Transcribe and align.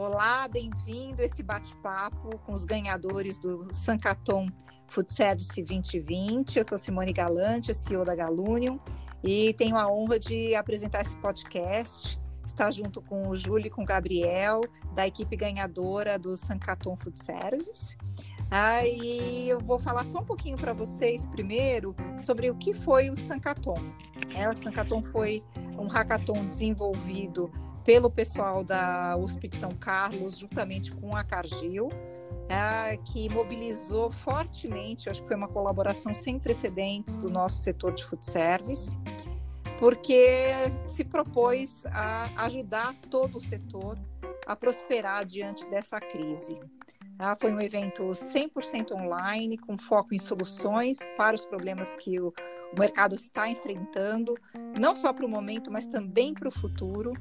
Olá, 0.00 0.46
bem-vindo 0.46 1.22
a 1.22 1.24
esse 1.24 1.42
bate-papo 1.42 2.38
com 2.46 2.52
os 2.52 2.64
ganhadores 2.64 3.36
do 3.36 3.68
Sancaton 3.74 4.46
Food 4.86 5.12
Service 5.12 5.60
2020. 5.60 6.56
Eu 6.56 6.62
sou 6.62 6.78
Simone 6.78 7.12
Galante, 7.12 7.74
CEO 7.74 8.04
da 8.04 8.14
Galunium, 8.14 8.78
e 9.24 9.52
tenho 9.54 9.76
a 9.76 9.90
honra 9.90 10.16
de 10.20 10.54
apresentar 10.54 11.00
esse 11.00 11.16
podcast. 11.16 12.16
Estar 12.46 12.70
junto 12.70 13.02
com 13.02 13.26
o 13.26 13.34
Júlio 13.34 13.66
e 13.66 13.70
com 13.70 13.82
o 13.82 13.84
Gabriel, 13.84 14.60
da 14.94 15.04
equipe 15.04 15.34
ganhadora 15.34 16.16
do 16.16 16.36
Sancaton 16.36 16.96
Food 16.96 17.20
Service. 17.20 17.96
Ah, 18.52 18.86
e 18.86 19.48
eu 19.48 19.58
vou 19.58 19.80
falar 19.80 20.06
só 20.06 20.20
um 20.20 20.24
pouquinho 20.24 20.56
para 20.56 20.72
vocês 20.72 21.26
primeiro 21.26 21.96
sobre 22.16 22.48
o 22.48 22.54
que 22.54 22.72
foi 22.72 23.10
o 23.10 23.18
Sancaton. 23.18 23.74
É, 24.36 24.48
o 24.48 24.56
Sancaton 24.56 25.02
foi 25.02 25.42
um 25.76 25.88
hackathon 25.88 26.46
desenvolvido 26.46 27.50
pelo 27.88 28.10
pessoal 28.10 28.62
da 28.62 29.16
USP 29.16 29.48
de 29.48 29.56
São 29.56 29.70
Carlos, 29.70 30.36
juntamente 30.36 30.92
com 30.92 31.16
a 31.16 31.24
Cargill, 31.24 31.88
é, 32.46 32.98
que 32.98 33.30
mobilizou 33.30 34.10
fortemente, 34.10 35.08
acho 35.08 35.22
que 35.22 35.28
foi 35.28 35.36
uma 35.38 35.48
colaboração 35.48 36.12
sem 36.12 36.38
precedentes 36.38 37.16
do 37.16 37.30
nosso 37.30 37.62
setor 37.62 37.94
de 37.94 38.04
food 38.04 38.26
service, 38.26 38.98
porque 39.78 40.52
se 40.86 41.02
propôs 41.02 41.86
a 41.86 42.44
ajudar 42.44 42.94
todo 43.08 43.38
o 43.38 43.40
setor 43.40 43.98
a 44.46 44.54
prosperar 44.54 45.24
diante 45.24 45.66
dessa 45.70 45.98
crise. 45.98 46.60
Ah, 47.18 47.36
foi 47.40 47.50
um 47.50 47.60
evento 47.60 48.02
100% 48.02 48.92
online, 48.92 49.56
com 49.56 49.78
foco 49.78 50.14
em 50.14 50.18
soluções 50.18 50.98
para 51.16 51.34
os 51.34 51.44
problemas 51.46 51.94
que 51.94 52.20
o, 52.20 52.34
o 52.70 52.78
mercado 52.78 53.14
está 53.14 53.48
enfrentando, 53.48 54.36
não 54.78 54.94
só 54.94 55.10
para 55.10 55.24
o 55.24 55.28
momento, 55.28 55.70
mas 55.70 55.86
também 55.86 56.34
para 56.34 56.48
o 56.48 56.52
futuro. 56.52 57.14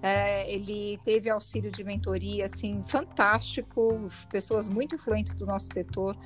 É, 0.00 0.48
ele 0.52 0.98
teve 1.04 1.28
auxílio 1.28 1.72
de 1.72 1.82
mentoria 1.82 2.44
assim 2.44 2.82
fantástico, 2.84 4.06
pessoas 4.30 4.68
muito 4.68 4.94
influentes 4.94 5.34
do 5.34 5.44
nosso 5.44 5.66
setor 5.72 6.16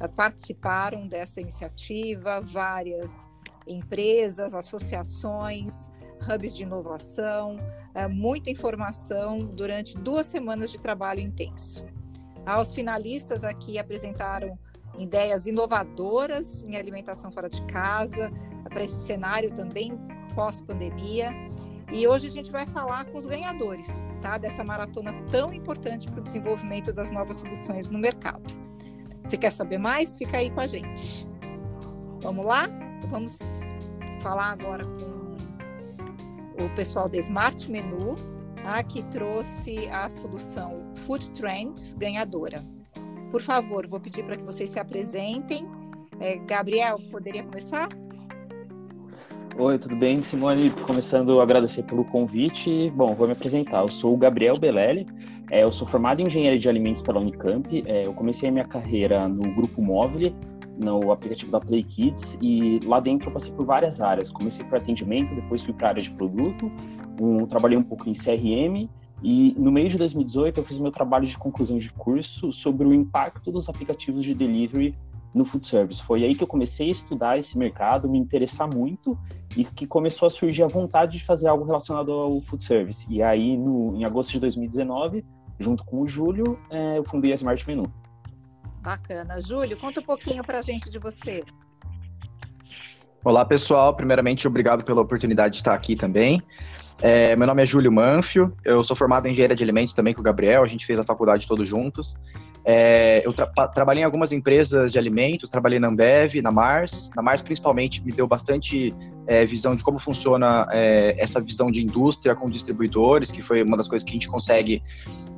é, 0.00 0.06
participaram 0.06 1.06
dessa 1.06 1.40
iniciativa, 1.40 2.40
várias 2.40 3.28
empresas, 3.66 4.54
associações, 4.54 5.90
hubs 6.28 6.54
de 6.54 6.62
inovação, 6.62 7.56
é, 7.94 8.06
muita 8.06 8.50
informação 8.50 9.38
durante 9.38 9.96
duas 9.96 10.26
semanas 10.26 10.70
de 10.70 10.78
trabalho 10.78 11.20
intenso. 11.20 11.86
Os 12.60 12.74
finalistas 12.74 13.44
aqui 13.44 13.78
apresentaram 13.78 14.58
ideias 14.98 15.46
inovadoras 15.46 16.64
em 16.64 16.76
alimentação 16.76 17.30
fora 17.30 17.48
de 17.48 17.64
casa, 17.66 18.30
para 18.68 18.84
esse 18.84 19.06
cenário 19.06 19.54
também 19.54 19.92
pós-pandemia. 20.34 21.30
E 21.90 22.06
hoje 22.06 22.26
a 22.26 22.30
gente 22.30 22.50
vai 22.50 22.66
falar 22.66 23.04
com 23.06 23.18
os 23.18 23.26
ganhadores, 23.26 24.02
tá? 24.20 24.38
Dessa 24.38 24.62
maratona 24.62 25.12
tão 25.30 25.52
importante 25.52 26.06
para 26.06 26.20
o 26.20 26.22
desenvolvimento 26.22 26.92
das 26.92 27.10
novas 27.10 27.36
soluções 27.36 27.90
no 27.90 27.98
mercado. 27.98 28.54
Você 29.22 29.36
quer 29.36 29.50
saber 29.50 29.78
mais? 29.78 30.16
Fica 30.16 30.38
aí 30.38 30.50
com 30.50 30.60
a 30.60 30.66
gente. 30.66 31.26
Vamos 32.22 32.44
lá? 32.44 32.68
Vamos 33.08 33.38
falar 34.20 34.52
agora 34.52 34.84
com 34.84 36.64
o 36.64 36.70
pessoal 36.74 37.08
da 37.08 37.18
Smart 37.18 37.70
Menu, 37.70 38.14
tá? 38.62 38.82
que 38.82 39.02
trouxe 39.04 39.88
a 39.88 40.08
solução 40.08 40.92
Food 41.06 41.30
Trends 41.32 41.94
ganhadora. 41.94 42.64
Por 43.30 43.40
favor, 43.40 43.86
vou 43.86 43.98
pedir 43.98 44.24
para 44.24 44.36
que 44.36 44.44
vocês 44.44 44.70
se 44.70 44.78
apresentem. 44.78 45.66
É, 46.20 46.36
Gabriel, 46.36 46.98
poderia 47.10 47.42
começar? 47.42 47.88
Oi, 49.58 49.78
tudo 49.78 49.94
bem? 49.94 50.22
Simone, 50.22 50.70
começando 50.86 51.38
a 51.38 51.42
agradecer 51.42 51.82
pelo 51.82 52.06
convite. 52.06 52.90
Bom, 52.96 53.14
vou 53.14 53.26
me 53.26 53.34
apresentar. 53.34 53.82
Eu 53.82 53.88
sou 53.88 54.14
o 54.14 54.16
Gabriel 54.16 54.58
Belelli, 54.58 55.06
é, 55.50 55.62
eu 55.62 55.70
sou 55.70 55.86
formado 55.86 56.20
em 56.20 56.26
Engenharia 56.26 56.58
de 56.58 56.68
Alimentos 56.70 57.02
pela 57.02 57.20
Unicamp. 57.20 57.84
É, 57.86 58.06
eu 58.06 58.14
comecei 58.14 58.48
a 58.48 58.52
minha 58.52 58.64
carreira 58.64 59.28
no 59.28 59.42
Grupo 59.54 59.82
Móvel, 59.82 60.34
no 60.78 61.12
aplicativo 61.12 61.52
da 61.52 61.60
Play 61.60 61.82
Kids, 61.82 62.38
e 62.40 62.80
lá 62.86 62.98
dentro 62.98 63.28
eu 63.28 63.32
passei 63.34 63.52
por 63.52 63.66
várias 63.66 64.00
áreas. 64.00 64.30
Comecei 64.30 64.64
por 64.64 64.78
atendimento, 64.78 65.34
depois 65.34 65.62
fui 65.62 65.74
para 65.74 65.88
a 65.88 65.90
área 65.90 66.02
de 66.02 66.10
produto, 66.12 66.72
um, 67.20 67.46
trabalhei 67.46 67.76
um 67.76 67.84
pouco 67.84 68.08
em 68.08 68.14
CRM, 68.14 68.88
e 69.22 69.54
no 69.58 69.70
meio 69.70 69.90
de 69.90 69.98
2018 69.98 70.60
eu 70.60 70.64
fiz 70.64 70.78
meu 70.78 70.90
trabalho 70.90 71.26
de 71.26 71.36
conclusão 71.36 71.76
de 71.76 71.92
curso 71.92 72.50
sobre 72.52 72.86
o 72.86 72.94
impacto 72.94 73.52
dos 73.52 73.68
aplicativos 73.68 74.24
de 74.24 74.34
delivery 74.34 74.94
no 75.34 75.44
food 75.44 75.66
service. 75.66 76.02
Foi 76.02 76.24
aí 76.24 76.34
que 76.34 76.42
eu 76.42 76.46
comecei 76.46 76.88
a 76.88 76.92
estudar 76.92 77.38
esse 77.38 77.56
mercado, 77.56 78.08
me 78.08 78.18
interessar 78.18 78.68
muito 78.68 79.18
e 79.56 79.64
que 79.64 79.86
começou 79.86 80.26
a 80.26 80.30
surgir 80.30 80.62
a 80.62 80.68
vontade 80.68 81.18
de 81.18 81.24
fazer 81.24 81.48
algo 81.48 81.64
relacionado 81.64 82.12
ao 82.12 82.40
food 82.42 82.64
service. 82.64 83.06
E 83.08 83.22
aí, 83.22 83.56
no, 83.56 83.96
em 83.96 84.04
agosto 84.04 84.32
de 84.32 84.40
2019, 84.40 85.24
junto 85.58 85.84
com 85.84 86.02
o 86.02 86.08
Júlio, 86.08 86.58
é, 86.70 86.98
eu 86.98 87.04
fundei 87.04 87.32
a 87.32 87.34
Smart 87.34 87.66
Menu. 87.66 87.92
Bacana. 88.82 89.40
Júlio, 89.40 89.76
conta 89.76 90.00
um 90.00 90.04
pouquinho 90.04 90.42
para 90.42 90.58
a 90.58 90.62
gente 90.62 90.90
de 90.90 90.98
você. 90.98 91.44
Olá, 93.24 93.44
pessoal. 93.44 93.94
Primeiramente, 93.94 94.48
obrigado 94.48 94.84
pela 94.84 95.00
oportunidade 95.00 95.54
de 95.54 95.60
estar 95.60 95.74
aqui 95.74 95.94
também. 95.94 96.42
É, 97.00 97.34
meu 97.36 97.46
nome 97.46 97.62
é 97.62 97.66
Júlio 97.66 97.90
Manfio, 97.90 98.56
eu 98.64 98.84
sou 98.84 98.94
formado 98.94 99.26
em 99.26 99.32
engenharia 99.32 99.56
de 99.56 99.64
alimentos 99.64 99.92
também 99.92 100.14
com 100.14 100.20
o 100.20 100.22
Gabriel, 100.22 100.62
a 100.62 100.68
gente 100.68 100.86
fez 100.86 101.00
a 101.00 101.04
faculdade 101.04 101.48
todos 101.48 101.68
juntos. 101.68 102.14
É, 102.64 103.26
eu 103.26 103.32
tra 103.32 103.46
trabalhei 103.68 104.02
em 104.02 104.04
algumas 104.04 104.32
empresas 104.32 104.92
de 104.92 104.98
alimentos, 104.98 105.48
trabalhei 105.48 105.78
na 105.78 105.88
Ambev, 105.88 106.40
na 106.42 106.52
Mars. 106.52 107.10
Na 107.16 107.22
Mars, 107.22 107.42
principalmente, 107.42 108.04
me 108.04 108.12
deu 108.12 108.26
bastante 108.26 108.94
é, 109.26 109.44
visão 109.44 109.74
de 109.74 109.82
como 109.82 109.98
funciona 109.98 110.66
é, 110.70 111.16
essa 111.18 111.40
visão 111.40 111.70
de 111.70 111.82
indústria 111.82 112.34
com 112.34 112.48
distribuidores, 112.48 113.30
que 113.30 113.42
foi 113.42 113.62
uma 113.62 113.76
das 113.76 113.88
coisas 113.88 114.04
que 114.04 114.10
a 114.10 114.14
gente 114.14 114.28
consegue 114.28 114.82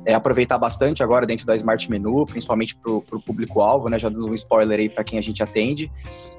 é, 0.05 0.13
aproveitar 0.13 0.57
bastante 0.57 1.01
agora 1.01 1.25
dentro 1.25 1.45
da 1.45 1.55
Smart 1.55 1.89
Menu, 1.89 2.25
principalmente 2.25 2.75
para 2.75 2.91
o 2.91 3.01
público-alvo, 3.01 3.89
né? 3.89 3.97
Já 3.97 4.09
dando 4.09 4.27
um 4.27 4.33
spoiler 4.33 4.79
aí 4.79 4.89
para 4.89 5.03
quem 5.03 5.17
a 5.17 5.21
gente 5.21 5.41
atende. 5.41 5.91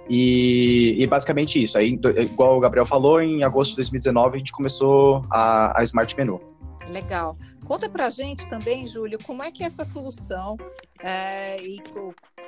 E, 0.08 0.94
e, 0.98 1.06
basicamente 1.06 1.60
isso. 1.60 1.76
Aí, 1.76 1.98
igual 2.18 2.56
o 2.56 2.60
Gabriel 2.60 2.86
falou, 2.86 3.20
em 3.20 3.42
agosto 3.42 3.70
de 3.70 3.76
2019 3.78 4.36
a 4.36 4.38
gente 4.38 4.52
começou 4.52 5.22
a, 5.30 5.80
a 5.80 5.82
Smart 5.82 6.16
Menu. 6.16 6.40
Legal. 6.88 7.36
Conta 7.64 7.88
para 7.88 8.06
a 8.06 8.10
gente 8.10 8.48
também, 8.48 8.86
Júlio, 8.86 9.18
como 9.24 9.42
é 9.42 9.50
que 9.50 9.62
é 9.62 9.66
essa 9.66 9.84
solução 9.84 10.56
é, 11.00 11.60
e 11.62 11.82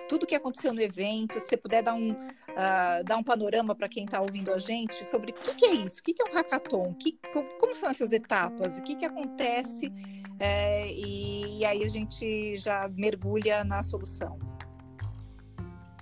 tudo 0.08 0.26
que 0.26 0.34
aconteceu 0.34 0.72
no 0.72 0.80
evento, 0.80 1.34
se 1.34 1.40
você 1.40 1.56
puder 1.56 1.82
dar 1.82 1.94
um, 1.94 2.12
uh, 2.12 3.04
dar 3.04 3.16
um 3.16 3.22
panorama 3.22 3.74
para 3.74 3.88
quem 3.88 4.04
está 4.04 4.20
ouvindo 4.20 4.52
a 4.52 4.58
gente 4.58 5.04
sobre 5.04 5.32
o 5.32 5.34
que, 5.34 5.54
que, 5.54 5.66
é 5.66 5.72
isso, 5.72 6.00
o 6.00 6.02
que, 6.02 6.14
que 6.14 6.22
é 6.22 6.30
um 6.30 6.34
hackathon, 6.34 6.94
que, 6.94 7.18
como 7.58 7.74
são 7.74 7.90
essas 7.90 8.10
etapas, 8.12 8.78
o 8.78 8.82
que, 8.82 8.96
que 8.96 9.04
acontece, 9.04 9.92
é, 10.40 10.90
e, 10.90 11.58
e 11.58 11.64
aí 11.64 11.84
a 11.84 11.88
gente 11.88 12.56
já 12.56 12.88
mergulha 12.88 13.62
na 13.64 13.82
solução. 13.82 14.38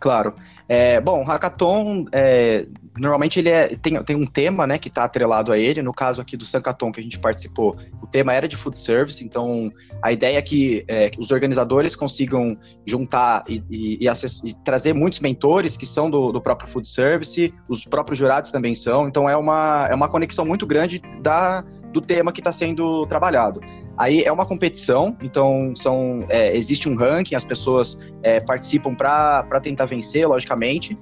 Claro. 0.00 0.36
É, 0.68 1.00
bom, 1.00 1.22
hackathon, 1.22 2.06
é, 2.10 2.66
normalmente 2.98 3.38
ele 3.38 3.50
é, 3.50 3.68
tem, 3.76 4.02
tem 4.02 4.16
um 4.16 4.26
tema, 4.26 4.66
né, 4.66 4.78
que 4.78 4.88
está 4.88 5.04
atrelado 5.04 5.52
a 5.52 5.58
ele. 5.58 5.80
No 5.80 5.94
caso 5.94 6.20
aqui 6.20 6.36
do 6.36 6.44
Sankaton 6.44 6.90
que 6.90 6.98
a 6.98 7.02
gente 7.02 7.18
participou, 7.18 7.76
o 8.02 8.06
tema 8.06 8.34
era 8.34 8.48
de 8.48 8.56
food 8.56 8.76
service. 8.76 9.24
Então, 9.24 9.72
a 10.02 10.12
ideia 10.12 10.38
é 10.38 10.42
que, 10.42 10.84
é, 10.88 11.10
os 11.18 11.30
organizadores 11.30 11.94
consigam 11.94 12.56
juntar 12.84 13.42
e, 13.48 13.62
e, 13.70 14.04
e, 14.04 14.08
acess, 14.08 14.42
e, 14.44 14.54
trazer 14.64 14.92
muitos 14.92 15.20
mentores 15.20 15.76
que 15.76 15.86
são 15.86 16.10
do, 16.10 16.32
do 16.32 16.40
próprio 16.40 16.68
food 16.68 16.88
service, 16.88 17.54
os 17.68 17.84
próprios 17.84 18.18
jurados 18.18 18.50
também 18.50 18.74
são. 18.74 19.06
Então, 19.06 19.28
é 19.28 19.36
uma, 19.36 19.86
é 19.88 19.94
uma 19.94 20.08
conexão 20.08 20.44
muito 20.44 20.66
grande 20.66 21.00
da, 21.22 21.64
do 21.96 22.00
tema 22.02 22.30
que 22.30 22.40
está 22.40 22.52
sendo 22.52 23.06
trabalhado. 23.06 23.60
Aí 23.96 24.22
é 24.22 24.30
uma 24.30 24.44
competição, 24.44 25.16
então 25.22 25.74
são, 25.74 26.20
é, 26.28 26.54
existe 26.54 26.88
um 26.88 26.94
ranking, 26.94 27.34
as 27.34 27.44
pessoas 27.44 27.98
é, 28.22 28.38
participam 28.38 28.94
para 28.94 29.60
tentar 29.62 29.86
vencer, 29.86 30.28
logicamente. 30.28 30.96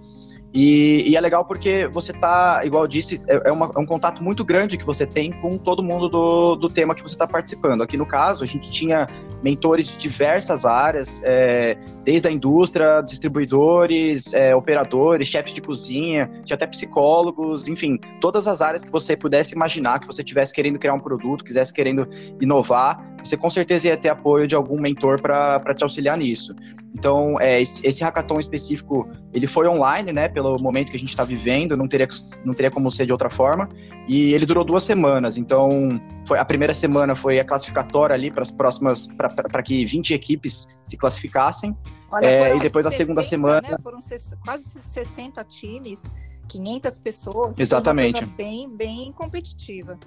E, 0.55 1.03
e, 1.11 1.17
é 1.17 1.21
legal 1.21 1.45
porque 1.45 1.89
você 1.89 2.13
tá, 2.13 2.61
igual 2.65 2.85
eu 2.85 2.89
disse, 2.89 3.21
é, 3.27 3.49
é, 3.49 3.53
uma, 3.53 3.73
é, 3.75 3.79
um 3.81 3.85
contato 3.85 4.23
muito 4.23 4.45
grande 4.45 4.79
que 4.79 4.87
você 4.87 5.05
tem 5.05 5.33
com 5.33 5.59
todo 5.59 5.83
mundo 5.83 6.09
do, 6.09 6.55
do 6.55 6.69
tema 6.69 6.95
que 6.95 7.03
você 7.03 7.17
está 7.17 7.27
participando. 7.27 7.83
Aqui 7.83 7.97
no 7.97 8.07
caso, 8.07 8.45
a 8.45 8.47
gente 8.47 8.71
tinha 8.71 9.09
mentores 9.43 9.89
de 9.89 9.97
diversas 9.97 10.65
áreas, 10.65 11.21
é, 11.25 11.77
desde 12.05 12.29
a 12.29 12.31
indústria, 12.31 13.01
distribuidores, 13.01 14.33
é, 14.33 14.55
operadores, 14.55 15.27
chefes 15.27 15.53
de 15.53 15.61
cozinha, 15.61 16.31
tinha 16.45 16.55
até 16.55 16.69
psicólogos, 16.69 17.67
enfim, 17.67 17.99
todas 18.21 18.47
as 18.47 18.63
áreas 18.63 18.85
que 18.85 18.93
você 18.93 19.17
pudesse 19.17 19.57
imaginar, 19.57 19.99
que 19.99 20.07
você 20.07 20.23
estivesse 20.23 20.55
querendo 20.55 20.79
criar 20.79 20.95
um 20.95 21.01
produto, 21.01 21.45
quisesse 21.45 21.73
querendo 21.73 22.09
inovar, 22.41 23.05
você 23.25 23.37
com 23.37 23.51
certeza 23.51 23.89
ia 23.89 23.97
ter 23.97 24.11
apoio 24.11 24.47
de 24.47 24.55
algum 24.55 24.81
mentor 24.81 25.21
para 25.21 25.75
te 25.75 25.83
auxiliar 25.83 26.17
nisso. 26.17 26.55
Então, 26.95 27.41
é, 27.41 27.61
esse, 27.61 27.85
esse 27.85 28.05
hackathon 28.05 28.39
específico, 28.39 29.09
ele 29.35 29.49
foi 29.49 29.67
online, 29.67 30.13
né, 30.13 30.29
pelo 30.29 30.57
momento 30.63 30.91
que 30.91 30.97
a 30.97 30.99
gente 30.99 31.09
está 31.09 31.25
vivendo, 31.25 31.77
não 31.77 31.89
teria, 31.89 32.09
não 32.45 32.55
teria 32.55 32.71
como 32.71 32.91
ser 32.91 33.05
de 33.05 33.13
outra 33.13 33.29
forma, 33.29 33.69
e 34.07 34.33
ele 34.33 34.47
durou 34.47 34.65
duas 34.65 34.85
semanas, 34.85 35.37
então, 35.37 36.01
foi, 36.27 36.39
a 36.39 36.45
primeira 36.45 36.73
semana 36.73 37.17
foi 37.17 37.41
a 37.41 37.45
classificatória 37.45 38.15
ali 38.15 38.31
para 38.31 38.43
as 38.43 38.51
próximas, 38.51 39.09
para 39.09 39.63
que 39.63 39.85
20 39.85 40.15
equipes 40.15 40.69
se 40.85 40.97
classificassem, 40.97 41.77
Olha, 42.13 42.27
é, 42.27 42.57
e 42.57 42.61
depois 42.61 42.85
60, 42.85 42.89
a 42.89 42.97
segunda 42.97 43.23
semana... 43.25 43.69
Né, 43.69 43.77
foram 43.83 43.99
quase 44.45 44.81
60 44.81 45.45
times, 45.45 46.15
500 46.49 46.99
pessoas, 46.99 47.59
Exatamente. 47.59 48.25
bem, 48.37 48.69
bem 48.69 49.13
competitiva. 49.13 49.99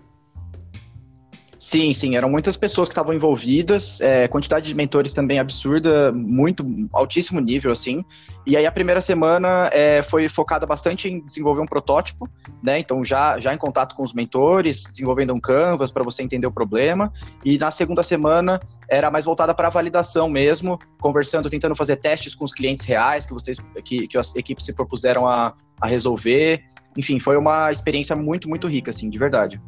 Sim, 1.60 1.92
sim, 1.92 2.16
eram 2.16 2.30
muitas 2.30 2.56
pessoas 2.56 2.88
que 2.88 2.94
estavam 2.94 3.14
envolvidas, 3.14 4.00
é, 4.00 4.28
quantidade 4.28 4.68
de 4.68 4.76
mentores 4.76 5.12
também 5.12 5.40
absurda, 5.40 6.12
muito 6.12 6.64
altíssimo 6.94 7.40
nível, 7.40 7.72
assim. 7.72 8.06
E 8.46 8.56
aí 8.56 8.66
a 8.66 8.72
primeira 8.72 9.02
semana 9.02 9.70
é, 9.74 10.04
foi 10.04 10.30
focada 10.30 10.66
bastante 10.68 11.10
em 11.10 11.20
desenvolver 11.26 11.62
um 11.62 11.66
protótipo, 11.66 12.30
né? 12.62 12.80
Então 12.80 13.04
já, 13.04 13.40
já 13.40 13.54
em 13.54 13.58
contato 13.58 13.96
com 13.96 14.04
os 14.04 14.14
mentores, 14.14 14.84
desenvolvendo 14.84 15.34
um 15.34 15.40
canvas 15.40 15.90
para 15.90 16.04
você 16.04 16.22
entender 16.22 16.46
o 16.46 16.52
problema. 16.52 17.12
E 17.44 17.58
na 17.58 17.72
segunda 17.72 18.04
semana 18.04 18.62
era 18.88 19.10
mais 19.10 19.26
voltada 19.26 19.54
para 19.54 19.70
validação 19.70 20.30
mesmo, 20.30 20.80
conversando, 21.02 21.50
tentando 21.50 21.76
fazer 21.76 21.98
testes 21.98 22.36
com 22.36 22.46
os 22.46 22.54
clientes 22.54 22.86
reais 22.86 23.26
que 23.26 23.34
vocês, 23.34 23.58
que, 23.84 24.08
que 24.08 24.18
as 24.18 24.34
equipes 24.36 24.64
se 24.64 24.74
propuseram 24.74 25.28
a, 25.28 25.54
a 25.82 25.88
resolver. 25.88 26.64
Enfim, 26.98 27.20
foi 27.20 27.38
uma 27.38 27.72
experiência 27.72 28.16
muito, 28.16 28.50
muito 28.50 28.68
rica, 28.68 28.90
assim, 28.90 29.10
de 29.10 29.18
verdade. 29.18 29.62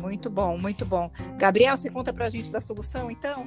Muito 0.00 0.28
bom, 0.28 0.58
muito 0.58 0.84
bom. 0.84 1.10
Gabriel, 1.38 1.76
você 1.76 1.88
conta 1.88 2.12
para 2.12 2.26
a 2.26 2.28
gente 2.28 2.50
da 2.50 2.60
solução, 2.60 3.10
então? 3.10 3.44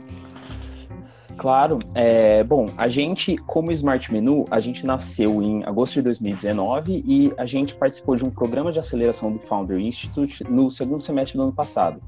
Claro. 1.38 1.80
É, 1.94 2.44
bom, 2.44 2.68
a 2.78 2.88
gente, 2.88 3.36
como 3.38 3.72
Smart 3.72 4.12
Menu, 4.12 4.46
a 4.50 4.60
gente 4.60 4.86
nasceu 4.86 5.42
em 5.42 5.64
agosto 5.66 5.96
de 5.96 6.04
2019 6.04 7.04
e 7.06 7.34
a 7.38 7.46
gente 7.46 7.76
participou 7.76 8.16
de 8.16 8.24
um 8.24 8.30
programa 8.30 8.72
de 8.72 8.80
aceleração 8.80 9.32
do 9.34 9.40
Founder 9.40 9.78
Institute 9.78 10.44
no 10.46 10.72
segundo 10.72 11.02
semestre 11.02 11.38
do 11.38 11.44
ano 11.44 11.54
passado. 11.54 12.02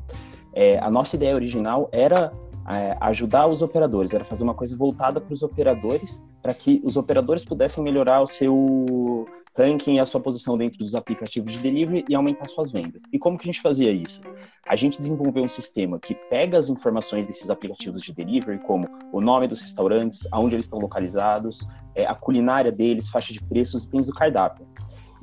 É, 0.54 0.80
a 0.80 0.90
nossa 0.90 1.16
ideia 1.16 1.36
original 1.36 1.90
era 1.92 2.32
é, 2.70 2.98
ajudar 3.02 3.48
os 3.48 3.62
operadores, 3.62 4.14
era 4.14 4.24
fazer 4.24 4.44
uma 4.44 4.54
coisa 4.54 4.76
voltada 4.76 5.20
para 5.20 5.34
os 5.34 5.44
operadores, 5.44 6.24
para 6.42 6.54
que 6.54 6.82
os 6.84 6.98
operadores 6.98 7.44
pudessem 7.44 7.84
melhorar 7.84 8.22
o 8.22 8.28
seu 8.28 9.28
ranking 9.58 10.00
a 10.00 10.06
sua 10.06 10.22
posição 10.22 10.58
dentro 10.58 10.78
dos 10.78 10.94
aplicativos 10.94 11.54
de 11.54 11.60
delivery 11.60 12.06
e 12.08 12.14
aumentar 12.14 12.48
suas 12.48 12.72
vendas. 12.72 13.02
E 13.12 13.18
como 13.18 13.38
que 13.38 13.50
a 13.50 13.52
gente 13.52 13.62
fazia 13.62 13.92
isso? 13.92 14.22
A 14.68 14.76
gente 14.76 15.00
desenvolveu 15.00 15.44
um 15.44 15.50
sistema 15.50 16.00
que 16.00 16.14
pega 16.30 16.58
as 16.60 16.70
informações 16.70 17.26
desses 17.26 17.50
aplicativos 17.50 18.04
de 18.04 18.14
delivery, 18.14 18.60
como 18.60 18.88
o 19.12 19.20
nome 19.20 19.48
dos 19.48 19.62
restaurantes, 19.62 20.28
aonde 20.32 20.56
eles 20.56 20.66
estão 20.68 20.80
localizados, 20.80 21.68
é, 21.96 22.06
a 22.06 22.14
culinária 22.14 22.72
deles, 22.72 23.10
faixa 23.10 23.34
de 23.34 23.42
preços, 23.42 23.86
itens 23.86 24.06
do 24.06 24.14
cardápio. 24.14 24.68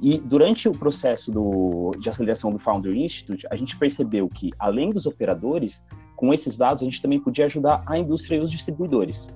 E 0.03 0.19
durante 0.19 0.69
o 0.69 0.73
processo 0.73 1.31
do, 1.31 1.93
de 2.01 2.11
aceleração 2.11 2.51
do 2.51 2.59
Founder 2.59 2.93
Institute, 2.95 3.47
a 3.49 3.55
gente 3.55 3.79
percebeu 3.79 4.29
que, 4.29 4.51
além 4.59 4.91
dos 4.91 5.07
operadores, 5.07 5.83
com 6.17 6.35
esses 6.35 6.57
dados 6.57 6.83
a 6.83 6.85
gente 6.85 7.01
também 7.01 7.21
podia 7.21 7.45
ajudar 7.45 7.83
a 7.87 7.97
indústria 7.97 8.37
e 8.37 8.41
os 8.41 8.51
distribuidores. 8.51 9.29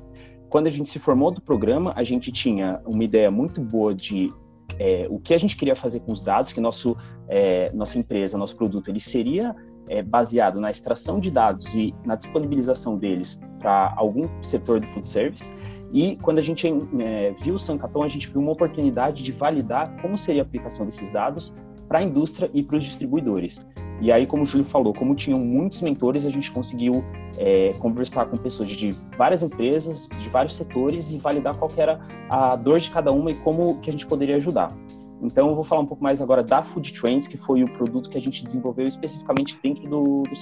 Quando 0.49 0.67
a 0.67 0.71
gente 0.71 0.91
se 0.91 0.99
formou 0.99 1.31
do 1.31 1.41
programa, 1.41 1.93
a 1.95 2.03
gente 2.03 2.33
tinha 2.33 2.81
uma 2.85 3.05
ideia 3.05 3.31
muito 3.31 3.61
boa 3.61 3.95
de 3.95 4.33
é, 4.79 5.07
o 5.11 5.19
que 5.19 5.35
a 5.35 5.39
gente 5.39 5.57
queria 5.57 5.77
fazer 5.77 6.01
com 6.01 6.13
os 6.13 6.23
dados, 6.23 6.53
que 6.53 6.61
nosso, 6.61 6.97
é, 7.29 7.71
nossa 7.73 7.99
empresa, 7.99 8.39
nosso 8.39 8.57
produto, 8.57 8.89
ele 8.89 9.01
seria 9.01 9.55
é, 9.89 10.03
baseado 10.03 10.61
na 10.61 10.71
extração 10.71 11.19
de 11.19 11.31
dados 11.31 11.67
e 11.75 11.95
na 12.05 12.15
disponibilização 12.15 12.97
deles 12.97 13.41
para 13.59 13.93
algum 13.97 14.29
setor 14.43 14.81
do 14.81 14.87
food 14.89 15.09
service. 15.09 15.53
E 15.93 16.17
quando 16.17 16.39
a 16.39 16.43
gente 16.43 16.69
é, 17.01 17.35
viu 17.41 17.55
o 17.55 17.59
Sancaton, 17.59 18.03
a 18.03 18.09
gente 18.09 18.29
viu 18.31 18.41
uma 18.41 18.53
oportunidade 18.53 19.23
de 19.23 19.33
validar 19.33 19.97
como 20.03 20.19
seria 20.19 20.43
a 20.43 20.45
aplicação 20.45 20.85
desses 20.85 21.09
dados 21.11 21.55
para 21.89 22.01
a 22.01 22.03
indústria 22.03 22.51
e 22.53 22.63
para 22.63 22.77
os 22.77 22.85
distribuidores. 22.85 23.67
E 24.01 24.13
aí, 24.13 24.27
como 24.27 24.45
o 24.45 24.47
Júlio 24.47 24.65
falou, 24.65 24.93
como 24.93 25.15
tinham 25.15 25.41
muitos 25.41 25.83
mentores, 25.83 26.25
a 26.25 26.29
gente 26.29 26.53
conseguiu 26.53 27.05
é, 27.37 27.73
conversar 27.79 28.27
com 28.27 28.37
pessoas 28.37 28.69
de 28.69 28.95
várias 29.17 29.43
empresas, 29.43 30.09
de 30.23 30.29
vários 30.29 30.55
setores 30.55 31.11
e 31.11 31.19
validar 31.19 31.57
qual 31.57 31.71
era 31.77 32.01
a 32.29 32.55
dor 32.55 32.79
de 32.79 32.91
cada 32.91 33.11
uma 33.11 33.31
e 33.31 33.35
como 33.37 33.81
que 33.81 33.91
a 33.91 33.93
gente 33.93 34.07
poderia 34.07 34.37
ajudar. 34.37 34.73
Então, 35.21 35.49
eu 35.49 35.55
vou 35.55 35.65
falar 35.65 35.83
um 35.83 35.87
pouco 35.87 36.03
mais 36.03 36.21
agora 36.23 36.43
da 36.43 36.63
Food 36.63 36.93
Trends, 36.93 37.27
que 37.27 37.37
foi 37.37 37.65
o 37.65 37.69
produto 37.73 38.09
que 38.09 38.17
a 38.17 38.21
gente 38.21 38.45
desenvolveu 38.45 38.87
especificamente 38.87 39.59
dentro 39.63 39.89
do, 39.89 40.23
do. 40.23 40.37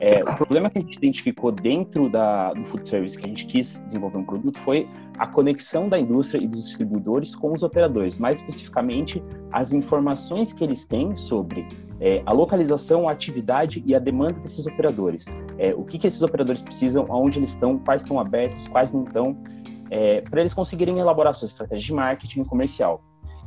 É, 0.00 0.22
o 0.22 0.36
problema 0.36 0.68
que 0.68 0.78
a 0.78 0.80
gente 0.82 0.96
identificou 0.96 1.50
dentro 1.50 2.10
da, 2.10 2.52
do 2.52 2.64
Food 2.66 2.86
Service, 2.86 3.16
que 3.16 3.24
a 3.24 3.28
gente 3.28 3.46
quis 3.46 3.82
desenvolver 3.86 4.18
um 4.18 4.24
produto, 4.24 4.58
foi 4.58 4.86
a 5.18 5.26
conexão 5.26 5.88
da 5.88 5.98
indústria 5.98 6.42
e 6.42 6.46
dos 6.46 6.66
distribuidores 6.66 7.34
com 7.34 7.52
os 7.52 7.62
operadores, 7.62 8.18
mais 8.18 8.36
especificamente 8.36 9.22
as 9.52 9.72
informações 9.72 10.52
que 10.52 10.62
eles 10.62 10.84
têm 10.84 11.16
sobre 11.16 11.66
é, 12.02 12.20
a 12.26 12.32
localização, 12.32 13.08
a 13.08 13.12
atividade 13.12 13.80
e 13.86 13.94
a 13.94 13.98
demanda 14.00 14.34
desses 14.40 14.66
operadores. 14.66 15.24
É, 15.56 15.72
o 15.72 15.84
que, 15.84 15.98
que 16.00 16.08
esses 16.08 16.20
operadores 16.20 16.60
precisam, 16.60 17.06
aonde 17.08 17.38
eles 17.38 17.52
estão, 17.52 17.78
quais 17.78 18.02
estão 18.02 18.18
abertos, 18.18 18.66
quais 18.66 18.92
não 18.92 19.04
estão, 19.04 19.36
é, 19.88 20.20
para 20.22 20.40
eles 20.40 20.52
conseguirem 20.52 20.98
elaborar 20.98 21.32
suas 21.32 21.52
estratégias 21.52 21.84
de 21.84 21.94
marketing 21.94 22.42
comercial. 22.42 23.00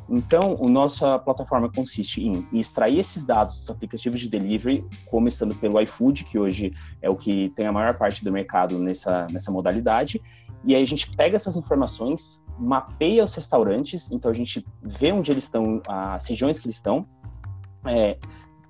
Então, 0.07 0.57
a 0.61 0.69
nossa 0.69 1.19
plataforma 1.19 1.69
consiste 1.69 2.23
em, 2.23 2.47
extrair 2.53 2.99
esses 2.99 3.25
dados 3.25 3.59
dos 3.59 3.69
aplicativos 3.69 4.21
de 4.21 4.29
delivery, 4.29 4.85
começando 5.07 5.53
pelo 5.55 5.81
iFood, 5.81 6.23
que 6.23 6.39
hoje 6.39 6.71
é 7.01 7.09
o 7.09 7.15
que 7.15 7.49
tem 7.57 7.67
a 7.67 7.73
maior 7.73 7.97
parte 7.97 8.23
do 8.23 8.31
mercado 8.31 8.79
nessa, 8.79 9.27
nessa 9.31 9.51
modalidade, 9.51 10.21
e 10.63 10.73
aí 10.73 10.81
a 10.81 10.87
gente 10.87 11.13
pega 11.17 11.35
essas 11.35 11.57
informações, 11.57 12.31
mapeia 12.57 13.23
os 13.25 13.35
restaurantes, 13.35 14.09
então 14.11 14.31
a 14.31 14.33
gente 14.33 14.65
vê 14.81 15.11
onde 15.11 15.29
eles 15.29 15.43
estão, 15.43 15.81
as 15.87 16.25
regiões 16.25 16.57
que 16.57 16.67
eles 16.67 16.77
estão, 16.77 17.05
é, 17.83 18.17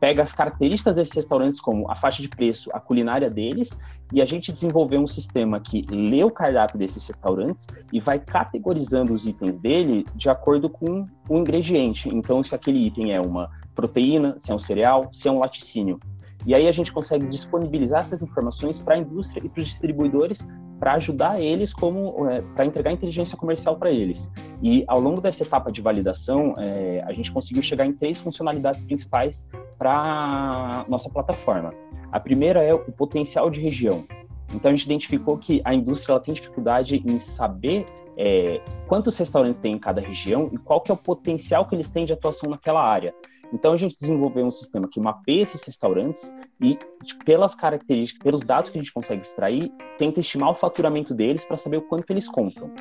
pega 0.05 0.21
as 0.21 0.33
características 0.33 0.93
desses 0.93 1.15
restaurantes, 1.15 1.59
como 1.59 1.89
a 1.89 1.95
faixa 1.95 2.21
de 2.21 2.29
preço, 2.29 2.69
a 2.71 2.79
culinária 2.79 3.27
deles, 3.27 3.75
e 4.13 4.21
a 4.21 4.25
gente 4.25 4.53
desenvolveu 4.53 5.01
um 5.01 5.07
sistema 5.07 5.59
que 5.59 5.83
lê 5.89 6.23
o 6.23 6.29
cardápio 6.29 6.77
desses 6.77 7.07
restaurantes 7.07 7.65
e 7.91 7.99
vai 7.99 8.19
categorizando 8.19 9.15
os 9.15 9.25
itens 9.25 9.57
dele 9.57 10.05
de 10.13 10.29
acordo 10.29 10.69
com 10.69 11.07
o 11.27 11.37
ingrediente. 11.39 12.07
Então, 12.07 12.43
se 12.43 12.53
aquele 12.53 12.85
item 12.85 13.13
é 13.13 13.19
uma 13.19 13.49
proteína, 13.73 14.35
se 14.37 14.51
é 14.51 14.53
um 14.53 14.59
cereal, 14.59 15.09
se 15.11 15.27
é 15.27 15.31
um 15.31 15.39
laticínio. 15.39 15.99
E 16.45 16.53
aí 16.53 16.67
a 16.67 16.71
gente 16.71 16.93
consegue 16.93 17.25
disponibilizar 17.25 18.01
essas 18.01 18.21
informações 18.21 18.77
para 18.77 18.93
a 18.93 18.99
indústria 18.99 19.43
e 19.43 19.49
para 19.49 19.63
os 19.63 19.69
distribuidores 19.69 20.45
para 20.85 20.93
ajudar 20.93 21.41
eles 21.41 21.73
como 21.73 22.29
é, 22.29 22.43
para 22.53 22.63
entregar 22.63 22.91
inteligência 22.91 23.35
comercial 23.35 23.75
para 23.75 23.89
eles. 23.89 24.31
E 24.61 24.83
ao 24.87 24.99
longo 24.99 25.19
dessa 25.19 25.41
etapa 25.41 25.71
de 25.71 25.81
validação, 25.81 26.53
é, 26.59 27.03
a 27.07 27.11
gente 27.11 27.31
conseguiu 27.31 27.63
chegar 27.63 27.87
em 27.87 27.91
três 27.91 28.19
funcionalidades 28.19 28.83
principais 28.83 29.47
para 29.79 30.85
nossa 30.87 31.09
plataforma. 31.09 31.73
A 32.11 32.19
primeira 32.19 32.61
é 32.61 32.71
o 32.71 32.91
potencial 32.91 33.49
de 33.49 33.59
região. 33.59 34.05
Então 34.53 34.69
a 34.69 34.75
gente 34.75 34.85
identificou 34.85 35.39
que 35.39 35.59
a 35.65 35.73
indústria 35.73 36.19
tem 36.19 36.35
dificuldade 36.35 37.01
em 37.03 37.17
saber 37.17 37.87
é, 38.15 38.61
quantos 38.87 39.17
restaurantes 39.17 39.59
tem 39.63 39.73
em 39.73 39.79
cada 39.79 39.99
região 39.99 40.51
e 40.53 40.57
qual 40.59 40.81
que 40.81 40.91
é 40.91 40.93
o 40.93 40.97
potencial 40.97 41.67
que 41.67 41.73
eles 41.73 41.89
têm 41.89 42.05
de 42.05 42.13
atuação 42.13 42.47
naquela 42.47 42.87
área. 42.87 43.11
Então 43.53 43.73
a 43.73 43.77
gente 43.77 43.97
desenvolveu 43.99 44.45
um 44.45 44.51
sistema 44.51 44.87
que 44.87 44.99
mapeia 44.99 45.43
esses 45.43 45.63
restaurantes 45.63 46.33
e 46.61 46.77
pelas 47.23 47.55
características, 47.55 48.23
pelos 48.23 48.43
dados 48.43 48.69
que 48.69 48.77
a 48.77 48.81
gente 48.81 48.93
consegue 48.93 49.21
extrair, 49.21 49.71
tenta 49.97 50.19
estimar 50.19 50.49
o 50.49 50.55
faturamento 50.55 51.13
deles 51.13 51.45
para 51.45 51.57
saber 51.57 51.77
o 51.77 51.81
quanto 51.81 52.09
eles 52.09 52.27
compram. 52.27 52.71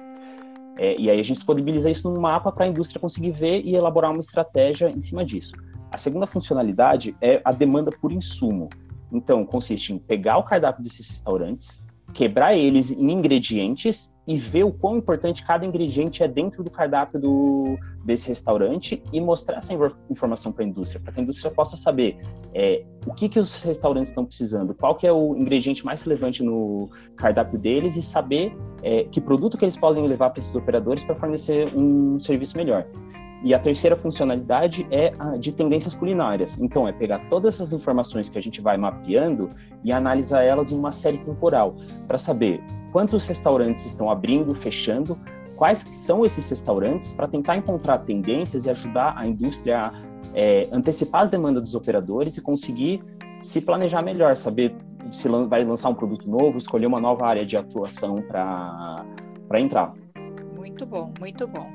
É, 0.77 0.99
e 0.99 1.09
aí 1.09 1.21
a 1.21 1.23
gente 1.23 1.37
disponibiliza 1.37 1.91
isso 1.91 2.11
num 2.11 2.21
mapa 2.21 2.51
para 2.51 2.65
a 2.65 2.69
indústria 2.69 3.01
conseguir 3.01 3.31
ver 3.31 3.61
e 3.65 3.77
elaborar 3.77 4.11
uma 4.11 4.21
estratégia 4.21 4.91
em 4.91 5.01
cima 5.01 5.25
disso. 5.25 5.53
A 5.93 5.99
segunda 5.99 6.27
funcionalidade 6.27 7.15
é 7.21 7.41
a 7.45 7.53
demanda 7.53 7.91
por 8.01 8.11
insumo. 8.11 8.69
Então, 9.13 9.45
consiste 9.47 9.93
em 9.93 9.99
pegar 9.99 10.39
o 10.39 10.43
cardápio 10.43 10.83
desses 10.83 11.09
restaurantes, 11.09 11.81
quebrar 12.13 12.57
eles 12.57 12.91
em 12.91 13.13
ingredientes 13.13 14.13
e 14.27 14.37
ver 14.37 14.65
o 14.65 14.73
quão 14.73 14.97
importante 14.97 15.45
cada 15.45 15.65
ingrediente 15.67 16.23
é 16.23 16.29
dentro 16.29 16.63
do 16.65 16.71
cardápio 16.71 17.21
do, 17.21 17.79
desse 18.05 18.29
restaurante 18.29 19.03
e 19.13 19.21
mostrar 19.21 19.59
essa 19.59 19.73
informação 20.11 20.51
para 20.51 20.65
a 20.65 20.69
indústria, 20.69 21.01
para 21.01 21.13
que 21.13 21.21
a 21.21 21.23
indústria 21.23 21.51
possa 21.51 21.77
saber 21.77 22.19
é, 22.55 22.85
o 23.07 23.13
que, 23.13 23.29
que 23.29 23.39
os 23.39 23.63
restaurantes 23.63 24.11
estão 24.11 24.25
precisando, 24.25 24.75
qual 24.75 24.95
que 24.95 25.07
é 25.07 25.13
o 25.13 25.37
ingrediente 25.37 25.85
mais 25.85 26.03
relevante 26.03 26.43
no 26.43 26.89
cardápio 27.17 27.59
deles 27.59 27.97
e 27.97 28.03
saber 28.03 28.57
é, 28.83 29.05
que 29.05 29.21
produto 29.21 29.59
que 29.59 29.65
eles 29.65 29.77
podem 29.77 30.07
levar 30.07 30.31
para 30.31 30.41
esses 30.41 30.55
operadores 30.57 31.05
para 31.05 31.15
fornecer 31.15 31.69
um 31.77 32.19
serviço 32.19 32.57
melhor. 32.57 32.87
E 33.45 33.53
a 33.53 33.59
terceira 33.59 33.95
funcionalidade 33.95 34.87
é 34.91 35.13
a 35.19 35.37
de 35.37 35.53
tendências 35.53 35.93
culinárias. 35.95 36.59
Então, 36.59 36.89
é 36.89 36.93
pegar 36.93 37.21
todas 37.29 37.55
essas 37.55 37.75
informações 37.75 38.31
que 38.31 38.39
a 38.39 38.43
gente 38.43 38.61
vai 38.63 38.79
mapeando 38.79 39.51
e 39.85 39.93
analisar 39.93 40.43
elas 40.43 40.73
em 40.73 40.79
uma 40.79 40.93
série 40.93 41.19
temporal, 41.19 41.77
para 42.09 42.17
saber 42.17 42.63
quantos 42.91 43.27
restaurantes 43.27 43.85
estão 43.85 44.11
abrindo, 44.11 44.55
fechando, 44.55 45.19
quais 45.57 45.81
são 45.93 46.25
esses 46.25 46.49
restaurantes, 46.49 47.13
para 47.13 47.29
tentar 47.29 47.57
encontrar 47.59 47.99
tendências 47.99 48.65
e 48.65 48.71
ajudar 48.71 49.13
a 49.17 49.27
indústria 49.27 49.79
a 49.79 49.93
é, 50.35 50.67
antecipar 50.73 51.25
as 51.25 51.31
demandas 51.31 51.65
dos 51.65 51.75
operadores 51.75 52.39
e 52.39 52.41
conseguir 52.41 53.05
se 53.43 53.61
planejar 53.61 54.03
melhor, 54.03 54.37
saber 54.37 54.75
se 55.13 55.29
vai 55.29 55.63
lançar 55.65 55.91
um 55.91 55.95
produto 55.95 56.29
novo, 56.29 56.57
escolher 56.57 56.87
uma 56.87 56.99
nova 56.99 57.27
área 57.27 57.45
de 57.45 57.57
atuação 57.57 58.23
para 58.23 59.05
entrar. 59.61 59.93
Muito 60.57 60.87
bom, 60.87 61.13
muito 61.21 61.47
bom. 61.47 61.71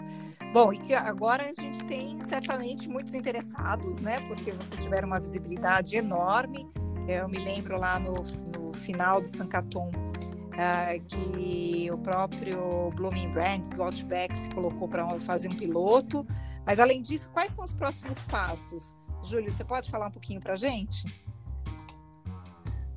Bom, 0.52 0.74
e 0.74 0.80
que 0.80 0.96
agora 0.96 1.44
a 1.44 1.62
gente 1.62 1.84
tem 1.86 2.18
certamente 2.24 2.90
muitos 2.90 3.14
interessados, 3.14 4.00
né? 4.00 4.20
Porque 4.28 4.52
vocês 4.52 4.82
tiveram 4.82 5.08
uma 5.08 5.20
visibilidade 5.20 5.96
enorme. 5.96 6.68
Eu 7.08 7.30
me 7.30 7.38
lembro 7.38 7.78
lá 7.78 8.00
no, 8.00 8.16
no 8.58 8.74
final 8.74 9.22
do 9.22 9.32
Sancaton 9.32 9.92
uh, 10.60 11.06
que 11.08 11.90
o 11.92 11.98
próprio 12.00 12.90
Blooming 12.96 13.32
Brands 13.32 13.70
do 13.70 13.84
Outback 13.84 14.36
se 14.36 14.50
colocou 14.50 14.88
para 14.88 15.20
fazer 15.20 15.50
um 15.50 15.56
piloto. 15.56 16.26
Mas 16.66 16.80
além 16.80 17.04
disso, 17.04 17.30
quais 17.30 17.52
são 17.52 17.64
os 17.64 17.72
próximos 17.72 18.24
passos? 18.24 18.92
Júlio, 19.24 19.52
você 19.52 19.64
pode 19.64 19.90
falar 19.92 20.08
um 20.08 20.12
pouquinho 20.12 20.40
para 20.40 20.54
a 20.54 20.58
gente? 20.58 21.06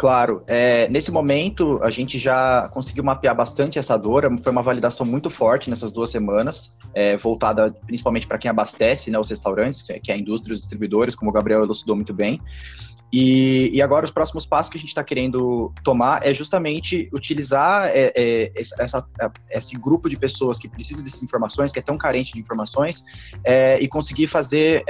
Claro. 0.02 0.42
É, 0.48 0.88
nesse 0.88 1.12
momento, 1.12 1.78
a 1.80 1.88
gente 1.88 2.18
já 2.18 2.68
conseguiu 2.70 3.04
mapear 3.04 3.36
bastante 3.36 3.78
essa 3.78 3.96
dor. 3.96 4.24
Foi 4.42 4.50
uma 4.50 4.60
validação 4.60 5.06
muito 5.06 5.30
forte 5.30 5.70
nessas 5.70 5.92
duas 5.92 6.10
semanas, 6.10 6.76
é, 6.92 7.16
voltada 7.16 7.72
principalmente 7.86 8.26
para 8.26 8.36
quem 8.36 8.50
abastece 8.50 9.12
né, 9.12 9.18
os 9.20 9.30
restaurantes, 9.30 9.82
que 10.02 10.10
é 10.10 10.14
a 10.16 10.18
indústria, 10.18 10.54
os 10.54 10.58
distribuidores, 10.58 11.14
como 11.14 11.30
o 11.30 11.32
Gabriel 11.32 11.62
elucidou 11.62 11.94
muito 11.94 12.12
bem. 12.12 12.40
E, 13.12 13.70
e, 13.72 13.80
agora 13.80 14.04
os 14.04 14.10
próximos 14.10 14.44
passos 14.44 14.72
que 14.72 14.76
a 14.76 14.80
gente 14.80 14.88
está 14.88 15.04
querendo 15.04 15.72
tomar 15.84 16.26
é 16.26 16.34
justamente 16.34 17.08
utilizar 17.12 17.86
é, 17.94 18.12
é, 18.16 18.52
essa, 18.56 19.06
esse 19.50 19.78
grupo 19.78 20.08
de 20.08 20.16
pessoas 20.16 20.58
que 20.58 20.68
precisa 20.68 21.00
dessas 21.00 21.22
informações, 21.22 21.70
que 21.70 21.78
é 21.78 21.82
tão 21.82 21.96
carente 21.96 22.32
de 22.32 22.40
informações, 22.40 23.04
é, 23.44 23.78
e 23.80 23.86
conseguir 23.86 24.26
fazer 24.26 24.82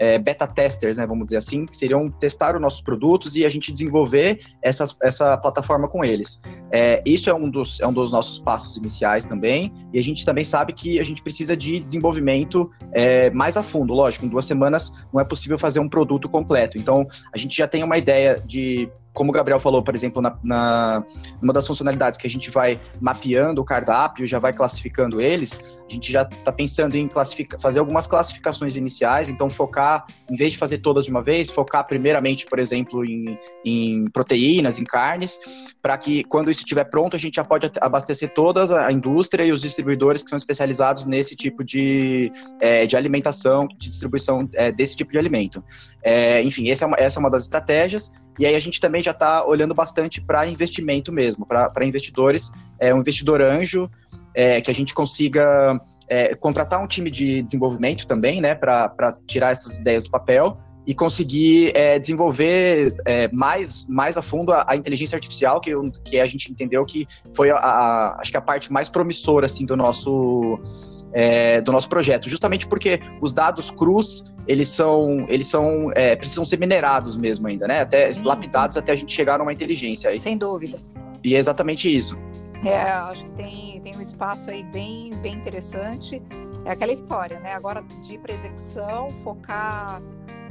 é, 0.00 0.18
beta 0.18 0.46
testers, 0.46 0.96
né, 0.96 1.06
vamos 1.06 1.24
dizer 1.24 1.36
assim, 1.36 1.66
que 1.66 1.76
seriam 1.76 2.10
testar 2.10 2.54
os 2.54 2.60
nossos 2.60 2.80
produtos 2.80 3.36
e 3.36 3.44
a 3.44 3.48
gente 3.50 3.70
desenvolver 3.70 4.40
essas, 4.62 4.96
essa 5.02 5.36
plataforma 5.36 5.86
com 5.86 6.02
eles. 6.02 6.40
É, 6.72 7.02
isso 7.04 7.28
é 7.28 7.34
um, 7.34 7.50
dos, 7.50 7.80
é 7.80 7.86
um 7.86 7.92
dos 7.92 8.10
nossos 8.10 8.38
passos 8.38 8.78
iniciais 8.78 9.26
também, 9.26 9.70
e 9.92 9.98
a 9.98 10.02
gente 10.02 10.24
também 10.24 10.42
sabe 10.42 10.72
que 10.72 10.98
a 10.98 11.04
gente 11.04 11.22
precisa 11.22 11.54
de 11.54 11.80
desenvolvimento 11.80 12.70
é, 12.92 13.28
mais 13.30 13.58
a 13.58 13.62
fundo. 13.62 13.92
Lógico, 13.92 14.24
em 14.24 14.28
duas 14.28 14.46
semanas 14.46 14.90
não 15.12 15.20
é 15.20 15.24
possível 15.24 15.58
fazer 15.58 15.80
um 15.80 15.88
produto 15.88 16.30
completo. 16.30 16.78
Então, 16.78 17.06
a 17.34 17.36
gente 17.36 17.54
já 17.54 17.68
tem 17.68 17.84
uma 17.84 17.98
ideia 17.98 18.36
de 18.36 18.88
como 19.12 19.30
o 19.30 19.32
Gabriel 19.32 19.58
falou, 19.58 19.82
por 19.82 19.94
exemplo, 19.94 20.22
na, 20.22 20.38
na 20.42 21.04
uma 21.42 21.52
das 21.52 21.66
funcionalidades 21.66 22.18
que 22.18 22.26
a 22.26 22.30
gente 22.30 22.50
vai 22.50 22.80
mapeando 23.00 23.60
o 23.60 23.64
cardápio, 23.64 24.26
já 24.26 24.38
vai 24.38 24.52
classificando 24.52 25.20
eles, 25.20 25.60
a 25.88 25.92
gente 25.92 26.12
já 26.12 26.22
está 26.22 26.52
pensando 26.52 26.94
em 26.94 27.10
fazer 27.60 27.80
algumas 27.80 28.06
classificações 28.06 28.76
iniciais, 28.76 29.28
então 29.28 29.50
focar, 29.50 30.06
em 30.30 30.36
vez 30.36 30.52
de 30.52 30.58
fazer 30.58 30.78
todas 30.78 31.04
de 31.04 31.10
uma 31.10 31.22
vez, 31.22 31.50
focar 31.50 31.86
primeiramente, 31.86 32.46
por 32.46 32.58
exemplo, 32.58 33.04
em, 33.04 33.36
em 33.64 34.08
proteínas, 34.10 34.78
em 34.78 34.84
carnes, 34.84 35.38
para 35.82 35.98
que 35.98 36.22
quando 36.24 36.50
isso 36.50 36.60
estiver 36.60 36.84
pronto, 36.84 37.16
a 37.16 37.18
gente 37.18 37.36
já 37.36 37.44
pode 37.44 37.70
abastecer 37.80 38.32
toda 38.32 38.86
a 38.86 38.92
indústria 38.92 39.44
e 39.44 39.52
os 39.52 39.62
distribuidores 39.62 40.22
que 40.22 40.30
são 40.30 40.36
especializados 40.36 41.04
nesse 41.04 41.34
tipo 41.34 41.64
de, 41.64 42.30
é, 42.60 42.86
de 42.86 42.96
alimentação, 42.96 43.66
de 43.66 43.88
distribuição 43.88 44.48
é, 44.54 44.70
desse 44.70 44.96
tipo 44.96 45.10
de 45.10 45.18
alimento. 45.18 45.62
É, 46.02 46.42
enfim, 46.42 46.70
essa 46.70 46.84
é, 46.84 46.86
uma, 46.86 46.96
essa 46.96 47.18
é 47.18 47.20
uma 47.20 47.30
das 47.30 47.42
estratégias. 47.42 48.12
E 48.38 48.46
aí 48.46 48.54
a 48.54 48.60
gente 48.60 48.80
também 48.80 49.02
já 49.02 49.09
está 49.10 49.44
olhando 49.44 49.74
bastante 49.74 50.20
para 50.20 50.46
investimento 50.46 51.12
mesmo, 51.12 51.46
para 51.46 51.84
investidores, 51.84 52.50
é, 52.78 52.94
um 52.94 53.00
investidor 53.00 53.40
anjo, 53.40 53.90
é, 54.34 54.60
que 54.60 54.70
a 54.70 54.74
gente 54.74 54.94
consiga 54.94 55.80
é, 56.08 56.34
contratar 56.34 56.82
um 56.82 56.86
time 56.86 57.10
de 57.10 57.42
desenvolvimento 57.42 58.06
também, 58.06 58.40
né, 58.40 58.54
para 58.54 59.16
tirar 59.26 59.52
essas 59.52 59.80
ideias 59.80 60.04
do 60.04 60.10
papel 60.10 60.58
e 60.86 60.94
conseguir 60.94 61.72
é, 61.76 61.98
desenvolver 61.98 62.94
é, 63.04 63.28
mais, 63.28 63.86
mais 63.86 64.16
a 64.16 64.22
fundo 64.22 64.52
a, 64.52 64.64
a, 64.66 64.76
inteligência 64.76 65.16
artificial, 65.16 65.60
que, 65.60 65.72
que 66.04 66.18
a 66.18 66.26
gente 66.26 66.50
entendeu 66.50 66.84
que 66.84 67.06
foi 67.34 67.50
a, 67.50 67.56
a, 67.56 68.20
acho 68.20 68.30
que 68.30 68.36
a 68.36 68.40
parte 68.40 68.72
mais 68.72 68.88
promissora 68.88 69.46
assim, 69.46 69.64
do 69.64 69.76
nosso 69.76 70.58
é, 71.12 71.60
do 71.60 71.72
nosso 71.72 71.88
projeto, 71.88 72.28
justamente 72.28 72.66
porque 72.66 73.00
os 73.20 73.32
dados 73.32 73.70
crus 73.70 74.34
eles 74.46 74.68
são 74.68 75.26
eles 75.28 75.46
são 75.46 75.90
é, 75.94 76.16
precisam 76.16 76.44
ser 76.44 76.58
minerados 76.58 77.16
mesmo 77.16 77.46
ainda, 77.48 77.66
né? 77.66 77.80
Até 77.80 78.12
sim, 78.12 78.24
lapidados 78.24 78.74
sim. 78.74 78.80
até 78.80 78.92
a 78.92 78.94
gente 78.94 79.12
chegar 79.12 79.38
numa 79.38 79.52
inteligência. 79.52 80.18
Sem 80.20 80.36
dúvida. 80.36 80.78
E 81.22 81.34
é 81.34 81.38
exatamente 81.38 81.94
isso. 81.94 82.18
É, 82.64 82.82
acho 82.82 83.24
que 83.24 83.32
tem, 83.32 83.80
tem 83.80 83.96
um 83.96 84.00
espaço 84.00 84.50
aí 84.50 84.62
bem, 84.62 85.12
bem 85.22 85.34
interessante. 85.34 86.22
É 86.64 86.72
aquela 86.72 86.92
história, 86.92 87.40
né? 87.40 87.54
Agora 87.54 87.82
de 88.02 88.14
ir 88.14 88.18
para 88.18 88.34
execução, 88.34 89.10
focar 89.22 90.02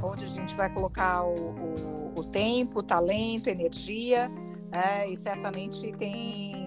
onde 0.01 0.24
a 0.24 0.28
gente 0.28 0.56
vai 0.56 0.70
colocar 0.70 1.24
o, 1.24 1.36
o, 1.36 2.13
o 2.16 2.24
tempo, 2.24 2.80
o 2.80 2.84
talento, 2.84 3.48
energia, 3.48 4.32
é, 4.72 5.10
e 5.10 5.18
certamente 5.18 5.92
tem 5.94 6.59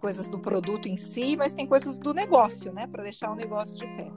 coisas 0.00 0.26
do 0.28 0.38
produto 0.38 0.88
em 0.88 0.96
si, 0.96 1.36
mas 1.36 1.52
tem 1.52 1.66
coisas 1.66 1.98
do 1.98 2.12
negócio, 2.12 2.72
né? 2.72 2.86
Para 2.86 3.02
deixar 3.02 3.30
o 3.30 3.34
negócio 3.36 3.78
de 3.78 3.86
pé. 3.96 4.10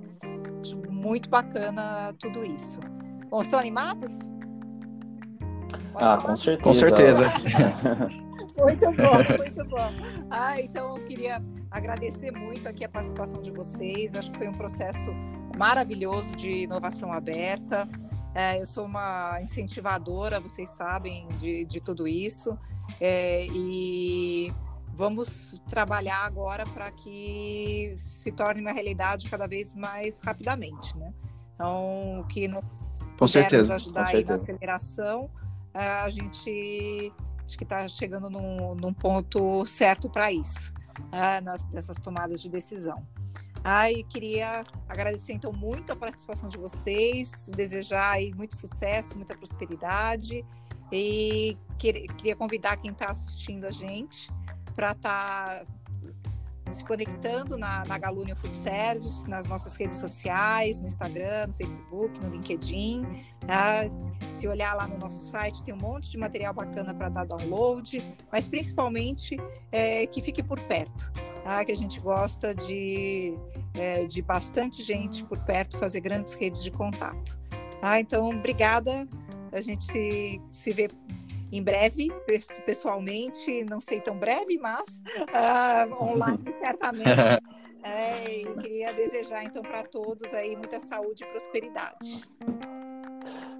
Acho 0.61 0.77
muito 0.89 1.29
bacana 1.29 2.13
tudo 2.17 2.45
isso. 2.45 2.79
Bom, 3.29 3.41
estão 3.41 3.59
animados? 3.59 4.17
ah, 5.95 6.17
com 6.17 6.35
certeza. 6.35 6.63
Com 6.63 6.73
certeza. 6.73 7.29
muito 8.57 8.85
bom, 8.91 9.37
muito 9.37 9.65
bom. 9.65 9.89
Ah, 10.31 10.59
então 10.59 10.97
eu 10.97 11.03
queria 11.03 11.43
agradecer 11.69 12.31
muito 12.31 12.67
aqui 12.67 12.85
a 12.85 12.89
participação 12.89 13.41
de 13.41 13.51
vocês. 13.51 14.15
Acho 14.15 14.31
que 14.31 14.37
foi 14.37 14.47
um 14.47 14.53
processo 14.53 15.11
maravilhoso 15.57 16.35
de 16.35 16.63
inovação 16.63 17.11
aberta. 17.11 17.87
É, 18.35 18.59
eu 18.59 18.65
sou 18.65 18.85
uma 18.85 19.39
incentivadora, 19.41 20.39
vocês 20.39 20.69
sabem, 20.71 21.27
de, 21.39 21.65
de 21.65 21.79
tudo 21.79 22.07
isso. 22.07 22.57
É, 22.99 23.45
e 23.47 24.51
vamos 24.93 25.59
trabalhar 25.69 26.23
agora 26.23 26.65
para 26.65 26.91
que 26.91 27.95
se 27.97 28.31
torne 28.31 28.61
uma 28.61 28.71
realidade 28.71 29.29
cada 29.29 29.47
vez 29.47 29.73
mais 29.73 30.19
rapidamente, 30.19 30.97
né? 30.97 31.11
Então, 31.55 32.19
o 32.19 32.27
que 32.27 32.47
nos 32.47 32.63
com 33.17 33.27
certeza, 33.27 33.75
ajudar 33.75 34.11
com 34.11 34.17
aí 34.17 34.23
na 34.23 34.33
aceleração, 34.33 35.29
é, 35.73 35.85
a 35.85 36.09
gente 36.09 37.13
acho 37.45 37.57
que 37.57 37.63
está 37.63 37.87
chegando 37.87 38.29
num, 38.29 38.75
num, 38.75 38.93
ponto 38.93 39.65
certo 39.65 40.09
para 40.09 40.31
isso, 40.31 40.73
é, 41.11 41.41
nas, 41.41 41.65
nessas 41.69 41.99
tomadas 41.99 42.41
de 42.41 42.49
decisão. 42.49 43.05
Ah, 43.63 43.91
e 43.91 44.03
queria 44.03 44.63
agradecer 44.89 45.33
então 45.33 45.53
muito 45.53 45.91
a 45.91 45.95
participação 45.95 46.49
de 46.49 46.57
vocês, 46.57 47.49
desejar 47.55 48.11
aí 48.11 48.33
muito 48.33 48.57
sucesso, 48.57 49.15
muita 49.15 49.35
prosperidade 49.35 50.45
e 50.91 51.57
queria 51.77 52.35
convidar 52.35 52.77
quem 52.77 52.91
está 52.91 53.09
assistindo 53.09 53.65
a 53.65 53.71
gente 53.71 54.29
para 54.73 54.91
estar 54.91 55.59
tá 55.59 55.65
se 56.73 56.83
conectando 56.83 57.57
na, 57.57 57.85
na 57.85 57.97
Galunion 57.97 58.35
Food 58.35 58.57
Service, 58.57 59.29
nas 59.29 59.47
nossas 59.47 59.75
redes 59.75 59.99
sociais, 59.99 60.79
no 60.79 60.87
Instagram, 60.87 61.47
no 61.47 61.53
Facebook, 61.53 62.19
no 62.19 62.29
LinkedIn. 62.29 63.05
Tá? 63.45 63.83
Se 64.29 64.47
olhar 64.47 64.73
lá 64.73 64.87
no 64.87 64.97
nosso 64.97 65.29
site, 65.29 65.63
tem 65.63 65.73
um 65.73 65.77
monte 65.77 66.09
de 66.09 66.17
material 66.17 66.53
bacana 66.53 66.93
para 66.93 67.09
dar 67.09 67.25
download, 67.25 68.03
mas 68.31 68.47
principalmente 68.47 69.37
é, 69.71 70.05
que 70.07 70.21
fique 70.21 70.41
por 70.41 70.59
perto, 70.61 71.11
tá? 71.43 71.63
que 71.63 71.71
a 71.71 71.75
gente 71.75 71.99
gosta 71.99 72.53
de, 72.53 73.37
é, 73.75 74.05
de 74.05 74.21
bastante 74.21 74.81
gente 74.81 75.23
por 75.23 75.37
perto 75.39 75.77
fazer 75.77 76.01
grandes 76.01 76.33
redes 76.33 76.63
de 76.63 76.71
contato. 76.71 77.37
Tá? 77.79 77.99
Então, 77.99 78.29
obrigada. 78.29 79.07
A 79.51 79.61
gente 79.61 80.41
se 80.49 80.73
vê 80.73 80.87
em 81.53 81.61
breve, 81.61 82.09
pessoalmente, 82.65 83.63
não 83.65 83.79
sei 83.79 84.01
tão 84.01 84.17
breve, 84.17 84.57
mas 84.57 85.03
uh, 85.29 86.03
online 86.03 86.39
certamente. 86.51 87.03
É, 87.85 88.39
e 88.39 88.45
queria 88.61 88.93
desejar 88.93 89.43
então 89.43 89.61
para 89.61 89.83
todos 89.83 90.33
aí 90.33 90.55
muita 90.55 90.79
saúde 90.79 91.25
e 91.25 91.27
prosperidade. 91.27 92.21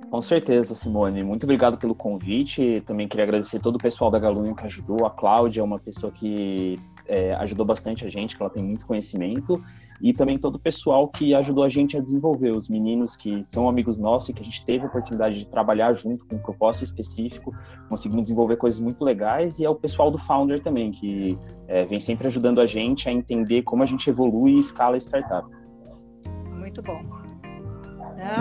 Com 0.09 0.21
certeza, 0.21 0.75
Simone. 0.75 1.21
Muito 1.25 1.43
obrigado 1.43 1.77
pelo 1.77 1.93
convite. 1.93 2.81
Também 2.87 3.05
queria 3.05 3.25
agradecer 3.25 3.59
todo 3.59 3.75
o 3.75 3.79
pessoal 3.79 4.09
da 4.09 4.17
Galunho 4.17 4.55
que 4.55 4.63
ajudou. 4.65 5.05
A 5.05 5.09
Cláudia 5.09 5.59
é 5.59 5.63
uma 5.63 5.77
pessoa 5.77 6.09
que 6.09 6.79
é, 7.07 7.33
ajudou 7.35 7.65
bastante 7.65 8.05
a 8.05 8.09
gente, 8.09 8.35
que 8.35 8.41
ela 8.41 8.49
tem 8.49 8.63
muito 8.63 8.85
conhecimento 8.85 9.63
e 10.01 10.13
também 10.13 10.37
todo 10.37 10.55
o 10.55 10.59
pessoal 10.59 11.07
que 11.07 11.33
ajudou 11.33 11.63
a 11.63 11.69
gente 11.69 11.95
a 11.97 12.01
desenvolver, 12.01 12.51
os 12.51 12.67
meninos 12.67 13.15
que 13.15 13.43
são 13.43 13.69
amigos 13.69 13.97
nossos 13.97 14.29
e 14.29 14.33
que 14.33 14.41
a 14.41 14.45
gente 14.45 14.65
teve 14.65 14.83
a 14.83 14.87
oportunidade 14.87 15.35
de 15.35 15.47
trabalhar 15.47 15.93
junto 15.93 16.25
com 16.25 16.35
um 16.35 16.39
propósito 16.39 16.83
específico, 16.85 17.55
conseguimos 17.87 18.23
desenvolver 18.23 18.57
coisas 18.57 18.79
muito 18.79 19.03
legais, 19.03 19.59
e 19.59 19.65
é 19.65 19.69
o 19.69 19.75
pessoal 19.75 20.11
do 20.11 20.17
Founder 20.17 20.61
também, 20.61 20.91
que 20.91 21.37
é, 21.67 21.85
vem 21.85 21.99
sempre 21.99 22.27
ajudando 22.27 22.59
a 22.59 22.65
gente 22.65 23.07
a 23.07 23.11
entender 23.11 23.61
como 23.63 23.83
a 23.83 23.85
gente 23.85 24.09
evolui 24.09 24.53
e 24.53 24.59
escala 24.59 24.95
a 24.95 24.99
startup. 24.99 25.47
Muito 26.49 26.81
bom. 26.81 27.01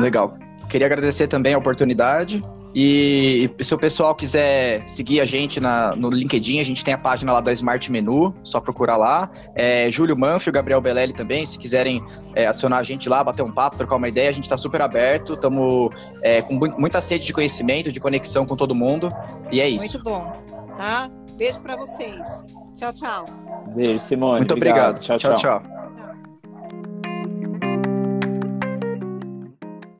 Legal. 0.00 0.36
Queria 0.68 0.86
agradecer 0.86 1.28
também 1.28 1.54
a 1.54 1.58
oportunidade 1.58 2.42
e 2.74 3.50
se 3.60 3.74
o 3.74 3.78
pessoal 3.78 4.14
quiser 4.14 4.86
seguir 4.88 5.20
a 5.20 5.24
gente 5.26 5.60
na, 5.60 5.94
no 5.94 6.10
LinkedIn, 6.10 6.58
a 6.58 6.64
gente 6.64 6.82
tem 6.82 6.94
a 6.94 6.98
página 6.98 7.32
lá 7.32 7.40
da 7.40 7.52
Smart 7.52 7.90
Menu, 7.90 8.34
só 8.42 8.60
procurar 8.60 8.96
lá. 8.96 9.30
É, 9.54 9.90
Júlio 9.90 10.16
Manfio, 10.16 10.52
Gabriel 10.52 10.80
Belelli 10.80 11.12
também, 11.12 11.44
se 11.44 11.58
quiserem 11.58 12.02
é, 12.34 12.46
adicionar 12.46 12.78
a 12.78 12.82
gente 12.82 13.08
lá, 13.08 13.22
bater 13.22 13.42
um 13.42 13.52
papo, 13.52 13.76
trocar 13.76 13.96
uma 13.96 14.08
ideia, 14.08 14.30
a 14.30 14.32
gente 14.32 14.44
está 14.44 14.56
super 14.56 14.80
aberto, 14.80 15.34
estamos 15.34 15.90
é, 16.22 16.40
com 16.40 16.54
muita 16.54 17.00
sede 17.00 17.26
de 17.26 17.32
conhecimento, 17.32 17.92
de 17.92 18.00
conexão 18.00 18.46
com 18.46 18.56
todo 18.56 18.74
mundo, 18.74 19.08
e 19.50 19.60
é 19.60 19.68
isso. 19.68 19.98
Muito 19.98 20.02
bom. 20.02 20.32
Tá? 20.78 21.08
Beijo 21.36 21.60
para 21.60 21.76
vocês. 21.76 22.22
Tchau, 22.74 22.92
tchau. 22.92 23.26
Beijo, 23.74 23.98
Simone. 23.98 24.38
Muito 24.38 24.54
obrigado. 24.54 24.96
obrigado. 24.96 25.18
tchau. 25.18 25.36
tchau. 25.36 25.60
tchau. 25.60 25.81